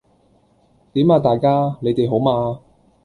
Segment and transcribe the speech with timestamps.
[0.93, 2.61] 點啊大家，你哋好嗎？